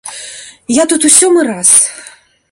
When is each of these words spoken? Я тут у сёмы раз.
Я 0.75 0.83
тут 0.91 1.05
у 1.05 1.11
сёмы 1.17 1.41
раз. 1.49 1.69